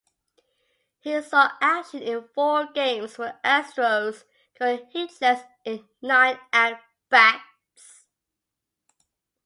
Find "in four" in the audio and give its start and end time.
2.01-2.65